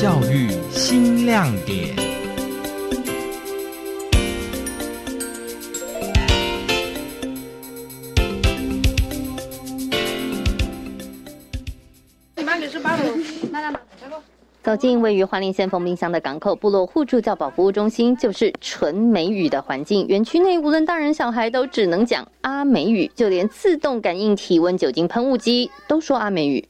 [0.00, 1.94] 教育新亮点。
[14.62, 20.06] 走进位于花莲县凤鸣乡的港口部落互助教保服务中心，就是纯美语的环境。
[20.06, 26.66] 园区内无论大人小孩都只能讲阿美语，就连自动感应体温酒精喷雾机都说阿美语。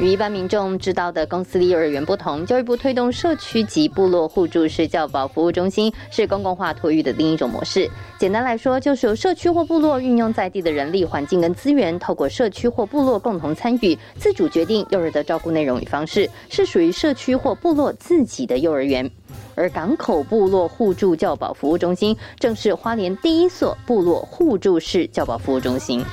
[0.00, 7.88] 与一般民众知道的公私立幼儿园不同，教育部推动社区及部落互助式教保服务中心是公共化托育的另一种模式。
[8.18, 19.08] 简单来说，就是由社区或部落运用在地的人力、环境跟资源，透过社区或部落共同参与，自主决定幼儿的照顾内容与方式，是属于社区或部落自己的幼儿园。
[19.54, 26.04] 而港口部落互助教保服务中心，正是花莲第一所部落互助式教保服务中心。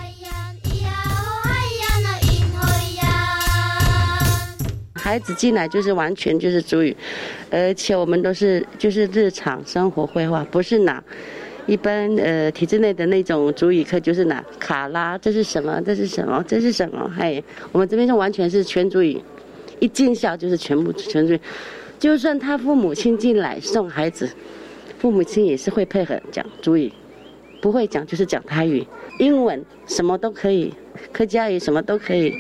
[4.93, 6.95] 孩子进来就是完全就是主语，
[7.49, 11.03] 而且我们都是就是日常生活绘画，不是拿
[11.65, 15.81] 一般呃体制内的那种主语课，就是拿卡拉，这是什么？
[15.81, 16.43] 这是什么？
[16.47, 17.09] 这是什么？
[17.17, 19.19] 嘿，我们这边就完全是全主语，
[19.79, 21.41] 一进校就是全部全主语，
[21.99, 24.31] 就算他父母亲进来送孩子，
[24.97, 26.91] 父母亲也是会配合讲主语，
[27.61, 28.87] 不会讲就是讲台语、
[29.19, 30.73] 英文，什么都可以，
[31.11, 32.33] 客家语什么都可以，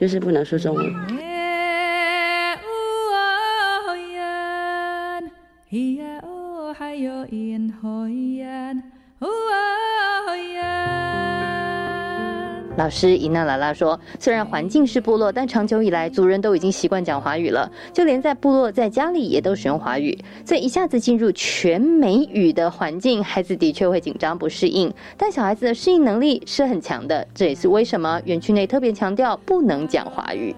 [0.00, 0.92] 就是不能说中文。
[12.76, 20.16] 老师伊娜拉拉说：“虽然环境是部落，但长久以来族人都已经习惯讲华语了，就连在部落、在家里也都使用华语。
[20.46, 24.90] 所以一下子进入全美语的环境，孩子的确会紧张不适应。
[25.18, 30.54] 但小孩子的适应能力是很强的，这也是为什么园区内特别强调不能讲华语。”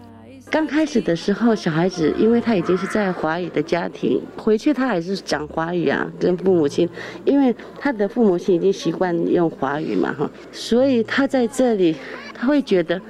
[0.52, 6.86] 刚开始的时候，小孩子因为他已经是在华语的家庭，回去他还是讲华语啊，跟父母亲，
[7.24, 11.96] 因为他的父母亲已经习惯用华语嘛，哈，所以他在这里，
[12.34, 13.00] 他会觉得，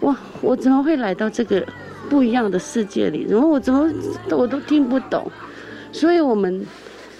[0.00, 1.62] 哇，我怎么会来到这个
[2.08, 3.26] 不一样的世界里？
[3.28, 3.86] 然后我怎么
[4.30, 5.30] 我都听不懂，
[5.92, 6.66] 所以我们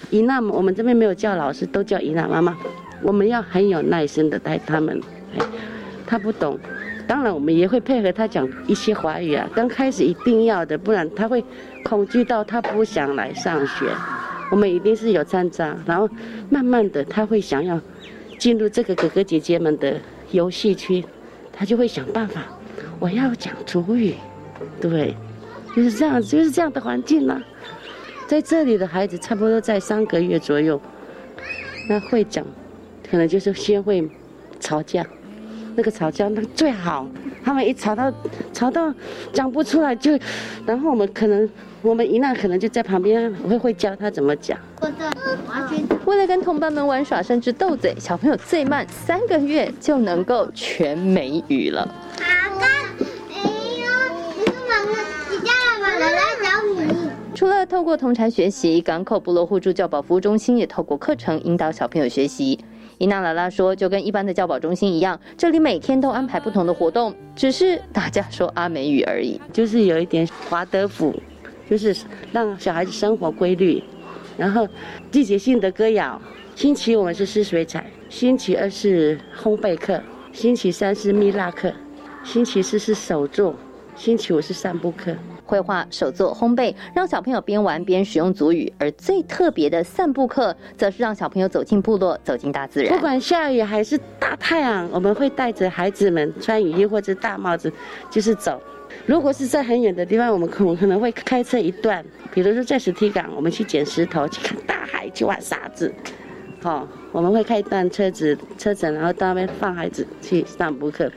[0.09, 2.57] 伊娜，我们这边没有叫老师，都叫伊娜妈妈，
[3.03, 4.99] 我们要很有耐心的带他们，
[6.07, 6.59] 他不懂。
[7.09, 9.49] 当然，我们也会配合他讲一些华语啊。
[9.55, 11.43] 刚开始一定要的，不然他会
[11.83, 13.87] 恐惧到他不想来上学。
[14.51, 16.07] 我们一定是有参照，然后
[16.51, 17.81] 慢慢的他会想要
[18.37, 19.99] 进入这个哥哥姐姐们的
[20.29, 21.03] 游戏区，
[21.51, 22.43] 他就会想办法，
[22.99, 24.13] 我要讲主语，
[24.79, 25.15] 对，
[25.75, 27.41] 就是这样，就是这样的环境呢。
[28.27, 30.79] 在这里的孩子差不多在三个月左右，
[31.89, 32.45] 那会讲，
[33.09, 34.07] 可能就是先会
[34.59, 35.03] 吵架。
[35.79, 37.07] 那个吵架那最好，
[37.41, 38.13] 他们一吵到
[38.51, 38.93] 吵到
[39.31, 40.11] 讲不出来就，
[40.65, 41.49] 然后我们可能
[41.81, 44.59] 我们姨娜可能就在旁边会会教他怎么讲。
[46.03, 51.87] 为了跟同伴们玩耍甚至斗嘴，小朋友最慢三个月就能够全美语了。
[57.39, 62.59] 除了透过同台学习，港口部落互助教保服务中心也透过课程引导小朋友学习。
[62.97, 69.39] 伊娜拉拉说：“就跟一般的教保中心一样，这里每天都安排不同的活动，只是大家说阿美语而已。
[69.53, 71.15] 就是有一点华德福，
[71.69, 71.95] 就是
[72.33, 73.81] 让小孩子生活规律。
[74.35, 74.67] 然后
[75.09, 76.21] 季节性的歌谣，
[76.57, 79.97] 星期我们是湿水彩，星期二是烘焙课，
[80.33, 81.71] 星期三是蜜蜡课，
[82.21, 83.55] 星期四是手作，
[83.95, 85.15] 星期五是散步课。”
[85.49, 92.93] 绘画、手作、烘焙，让小朋友边玩边使用族语；而最特别的散步课，则是让小朋友走进部落，走进大自然。
[92.93, 97.73] 不管下雨还是大太阳，我们会带着孩子们穿雨衣或者大帽子，
[98.11, 98.61] 就是走。
[99.07, 105.91] 如果是在很远的地方，我们可可能会开车一段，比如说在石梯港，我们去捡石头，去看大海，去玩沙子。
[106.61, 111.11] 好，我们会开一段车子，车子然后到那边放孩子去散步课。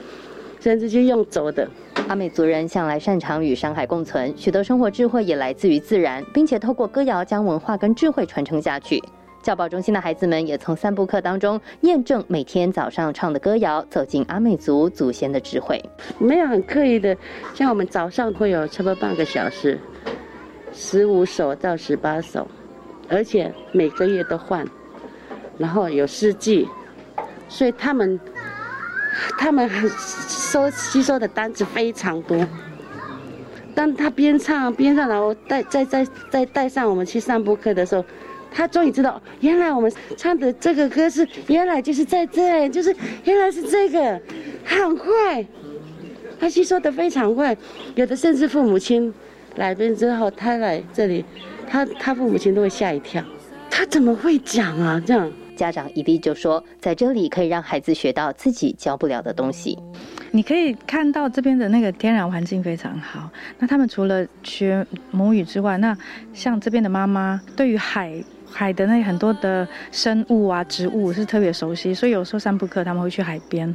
[0.63, 1.69] 甚至就用走的。
[2.07, 9.03] 阿美族人向来擅长与山海共存，许多生活智慧也来自于自然，并且透过歌谣将文化跟智慧传承下去。
[9.43, 15.83] 教保中心的孩子们也从散步课当中验证每天早上唱的歌谣，走进阿美族祖先的智慧。
[16.17, 17.17] 没有很刻意的，
[17.55, 19.77] 像我们早上会有差不多半个小时，
[20.73, 22.47] 十五首到十八首，
[23.09, 24.65] 而且每个月都换，
[25.59, 26.69] 然后有四季，
[27.49, 28.21] 所以他们。
[29.39, 32.47] 他们很收吸收的单子非常多，
[33.75, 38.05] 当他边唱边唱，然后带再再再带上我们去散播课的时候，
[38.53, 42.95] 他终于知道，原来我们唱的这个歌是原来就是在这，就是
[43.25, 44.21] 原来是这个，
[44.65, 45.47] 很快，
[46.41, 47.57] 他吸收的非常快，
[47.95, 49.13] 有的甚至父母亲
[49.57, 51.25] 来边之后，他来这里，
[51.69, 53.23] 他他父母亲都会吓一跳，
[53.71, 55.03] 他怎么会讲啊？
[55.05, 55.31] 这样。
[55.57, 59.79] 家长一定就说，在这里可以让孩子学到自己教不了的东西。
[60.31, 63.29] 你可以看到这边的那个天然环境非常好。
[63.59, 65.97] 那他们除了学母语之外，那
[66.33, 68.13] 像这边的妈妈对于海
[68.51, 73.75] 海的那很多的生物啊、植物是特别熟悉，所以有时候散步课他们会去海边。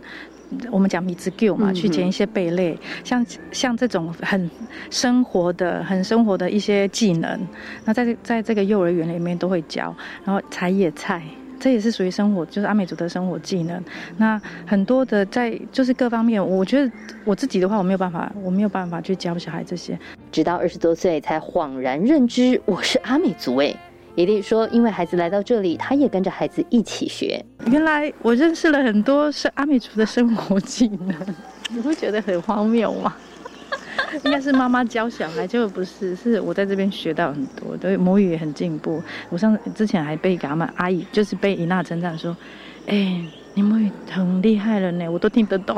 [0.71, 4.49] 我们讲米字 Q 嘛，去捡一些贝类，像像这种很
[4.89, 7.39] 生活的、很生活的一些技能，
[7.83, 9.93] 那在在这个幼儿园里面都会教，
[10.23, 11.21] 然后采野菜。
[11.59, 13.83] 这也是属于生活，就是阿美族的生活技能。
[14.17, 16.91] 那很多的在就是各方面，我觉得
[17.25, 19.97] 我自己的话，我没有办法，我没有办法去教小孩这些。
[20.31, 23.75] 直到二十多岁才恍然认知，我是阿美族哎。
[24.15, 27.39] 也弟说，因为孩子来到这里，他也跟着孩子一起学。
[27.67, 31.15] 原来我认识了很多是阿美族的生活技能，
[31.69, 33.15] 你会觉得很荒谬吗？
[34.23, 39.01] 应该是妈妈教小孩，结果不是，是我在这边学到很多，对母语也很进步。
[39.29, 42.35] 我上之前还被他们阿姨，就是被伊娜称赞说
[42.87, 43.21] ：“哎，
[43.53, 45.77] 你母语很厉害了呢，我都听得懂。”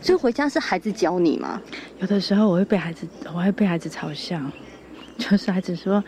[0.00, 1.60] 所以回家是孩子教你吗？
[1.98, 4.40] 有的时候我会被孩子，我会被孩子嘲笑，
[5.16, 6.02] 就是孩子说，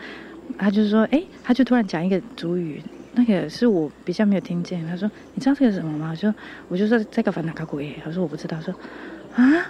[0.57, 2.81] 他就说：“哎，他就突然讲一个主语，
[3.13, 6.33] 那个是我比较没有听见。”他说：“你知道这个什么吗？”我说
[6.69, 8.73] ：“我就说这个反哪个鬼？”他说：“我不知道。”说
[9.35, 9.65] ：“啊。”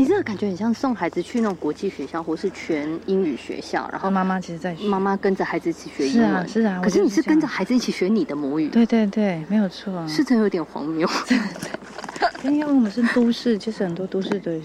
[0.00, 6.80] 你这个感觉很像送孩子去那种国际学校，或是全英语学校，然后妈妈其实在妈妈跟着孩子一起学英文，是啊，是啊。
[6.82, 11.06] 可是你是跟着孩子一起学你的母语，对对对，没有错，是真有点荒谬。
[12.44, 14.58] 因为我们是都市，其实很多都市的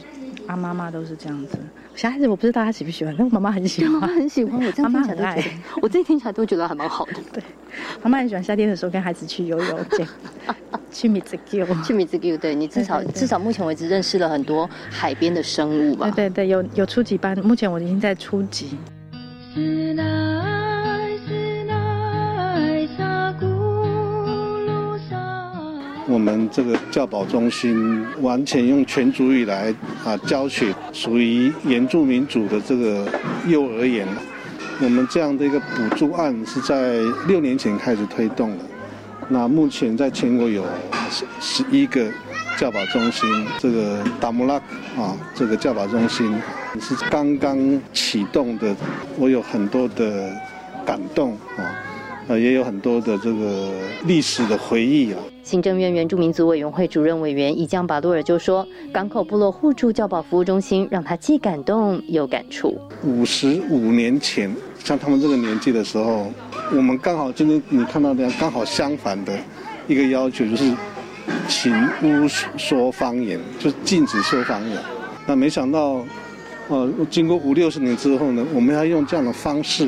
[0.48, 1.58] 阿妈妈都是这样子。
[1.96, 4.62] 小孩子我不知道他喜不喜欢，但我妈妈很喜欢，妈妈很喜欢。
[4.62, 7.14] 我这样听起来都觉得，我这听起来都觉得还蛮好的。
[7.32, 7.42] 对，
[8.04, 9.80] 妈妈很喜欢夏天的时候跟孩子去游泳，
[10.92, 12.38] 去米兹 Q，去米兹 Q。
[12.38, 16.12] 对你至少至少目前为止认识了很多海边的生物吧？
[16.12, 18.78] 对对对，有有初级班，目前我已经在初级。
[26.08, 29.74] 我们这个教保中心完全用全族语来
[30.04, 33.08] 啊教学，属于原住民族的这个
[33.48, 34.08] 幼儿园。
[34.82, 38.64] 我们这样的一个补助案是在六年前开始推动的。
[39.30, 40.64] 那目前在全国有
[41.10, 42.08] 十十一个
[42.58, 44.56] 教保中心，这个达姆拉
[44.96, 46.32] 啊，这个教保中心
[46.80, 47.58] 是刚刚
[47.92, 48.76] 启动的，
[49.18, 50.32] 我有很多的
[50.86, 51.66] 感动啊。
[52.28, 53.72] 呃，也有很多的这个
[54.06, 55.20] 历史的回忆啊。
[55.44, 62.76] 行政院原住民族委员会主任委员伊江巴多尔就说：“港口部落互助教保服务中心让他既感动又感触。
[63.04, 64.52] 五十五年前，
[64.84, 66.32] 像他们这个年纪的时候，
[66.72, 69.38] 我们刚好今天你看到的刚好相反的
[69.88, 70.74] 一个要求，就是
[71.48, 71.72] 请
[72.02, 74.80] 勿说方言，就是禁止说方言。
[75.28, 76.04] 那没想到，
[76.70, 79.88] 呃，经过五六十年之后呢，我们要用这样的方式。”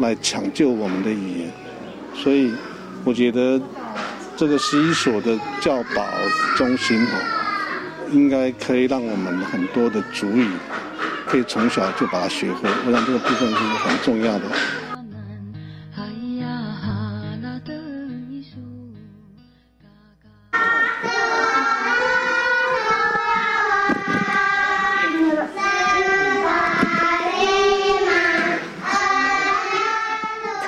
[0.00, 1.52] 来抢救我们的语言，
[2.14, 2.52] 所以
[3.04, 3.60] 我觉得
[4.36, 6.06] 这个十一所的教保
[6.56, 10.46] 中心哦，应该可以让我们很多的主语
[11.26, 12.68] 可以从小就把它学会。
[12.86, 14.44] 我想这个部分是很重要的。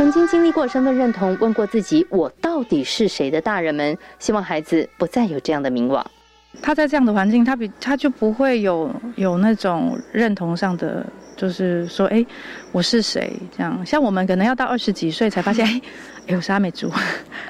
[0.02, 6.04] 曾经经历过身份认同，问过自己我到底是谁的大人们，希望孩子不再有这样的迷惘。
[6.60, 11.06] 他在这样的环境，他比他就不会有有那种认同上的，
[11.36, 12.26] 就是说，哎，
[12.72, 13.32] 我是谁？
[13.56, 15.80] 这样，像我们可能要到二十几岁才发现，哎。
[16.26, 16.88] 有啥没做，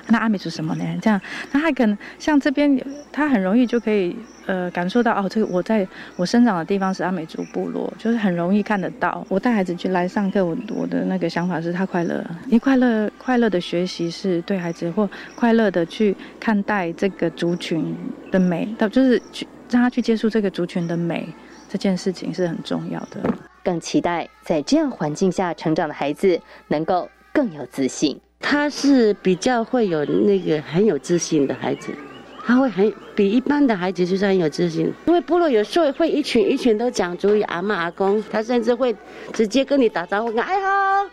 [0.08, 0.84] 那阿美族什么呢？
[1.00, 1.20] 这样，
[1.52, 2.80] 那他可能像这边，
[3.10, 4.16] 他很容易就可以
[4.46, 9.24] 呃感受到哦，这个我在我生长的地方是阿美族部落，就是很容易看得到。
[9.28, 17.94] 我带孩子去来上课，我我的那个想法是他快乐，因为快乐快乐的学习是对孩子或快乐的去看待这个族群
[18.30, 21.28] 的美，到就是去让他去接触这个族群的美
[21.68, 23.22] 这件事情是很重要的。
[23.64, 28.20] 更期待在这样环境下成长的孩子能够更有自信。
[28.42, 31.92] 他是比较会有那个很有自信的孩子，
[32.44, 34.92] 他会很比一般的孩子就是很有自信。
[35.06, 38.94] 因为部落有时候会一群一群都讲主语，阿妈阿公，他甚至会
[39.32, 41.08] 直接跟你打招呼，哎好，